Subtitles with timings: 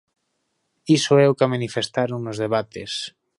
[0.97, 2.91] Iso é o que manifestaron nos debates.